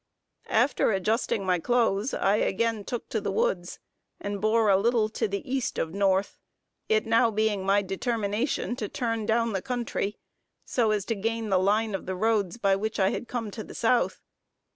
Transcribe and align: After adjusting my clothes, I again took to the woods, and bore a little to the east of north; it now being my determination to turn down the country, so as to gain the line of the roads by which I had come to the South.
After 0.49 0.89
adjusting 0.91 1.45
my 1.45 1.59
clothes, 1.59 2.15
I 2.15 2.37
again 2.37 2.83
took 2.85 3.07
to 3.09 3.21
the 3.21 3.31
woods, 3.31 3.77
and 4.19 4.41
bore 4.41 4.67
a 4.67 4.77
little 4.77 5.09
to 5.09 5.27
the 5.27 5.47
east 5.47 5.77
of 5.77 5.93
north; 5.93 6.39
it 6.89 7.05
now 7.05 7.29
being 7.29 7.63
my 7.63 7.83
determination 7.83 8.75
to 8.77 8.89
turn 8.89 9.27
down 9.27 9.53
the 9.53 9.61
country, 9.61 10.17
so 10.65 10.89
as 10.89 11.05
to 11.05 11.15
gain 11.15 11.49
the 11.49 11.59
line 11.59 11.93
of 11.93 12.07
the 12.07 12.15
roads 12.15 12.57
by 12.57 12.75
which 12.75 12.99
I 12.99 13.11
had 13.11 13.27
come 13.27 13.51
to 13.51 13.63
the 13.63 13.75
South. 13.75 14.21